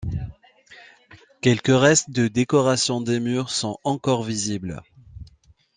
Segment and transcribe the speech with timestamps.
[1.41, 4.81] Quelques restes de décorations des murs sont encore visibles.